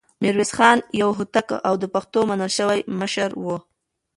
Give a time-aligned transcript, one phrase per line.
[0.21, 3.45] ميرويس خان يو هوتک او د پښتنو منل شوی مشر و.